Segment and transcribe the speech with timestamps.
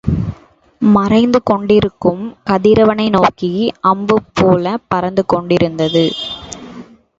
[0.81, 3.51] மறைந்து கொண்டிருக்கும் கதிரவனை நோக்கி
[3.83, 6.05] அம்புபோல் பறந்து கொண்டிருந்தது.